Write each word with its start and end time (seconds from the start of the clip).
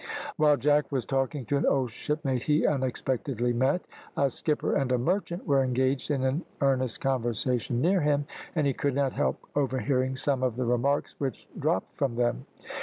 While 0.35 0.57
Jack 0.57 0.91
was 0.91 1.05
talking 1.05 1.45
to 1.45 1.57
an 1.57 1.65
old 1.67 1.91
shipmate 1.91 2.41
he 2.41 2.65
unexpectedly 2.65 3.53
met, 3.53 3.83
a 4.17 4.31
skipper 4.31 4.75
and 4.75 4.91
a 4.91 4.97
merchant 4.97 5.45
were 5.45 5.63
engaged 5.63 6.09
in 6.09 6.23
an 6.23 6.41
earnest 6.59 6.99
conversation 7.01 7.81
near 7.81 8.01
him, 8.01 8.25
and 8.55 8.65
he 8.65 8.73
could 8.73 8.95
not 8.95 9.13
help 9.13 9.45
overhearing 9.55 10.15
some 10.15 10.41
of 10.41 10.55
the 10.55 10.65
remarks 10.65 11.13
which 11.19 11.47
dropped 11.59 11.95
from 11.99 12.15
them. 12.15 12.47